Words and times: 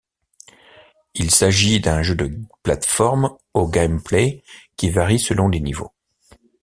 Il 1.13 1.29
s'agit 1.29 1.79
d'un 1.79 2.01
jeu 2.01 2.15
de 2.15 2.35
plate 2.63 2.85
forme 2.87 3.37
au 3.53 3.67
gameplay 3.67 4.41
qui 4.75 4.89
varie 4.89 5.19
selon 5.19 5.47
les 5.47 5.59
niveaux. 5.59 5.91